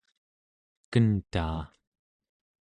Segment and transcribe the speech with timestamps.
[0.91, 1.61] kentaa